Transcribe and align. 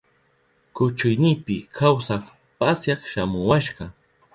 Kuchuynipi 0.75 1.55
kawsak 1.77 2.23
pasyak 2.59 3.01
shamuwashka. 3.11 3.83